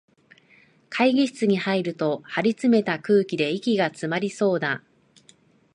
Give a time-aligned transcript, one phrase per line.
[0.89, 4.81] 会議室に入ると、張りつめた空気で息がつまりそうだ